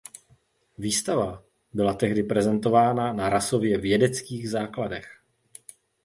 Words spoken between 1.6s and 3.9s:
byla tedy prezentována na rasově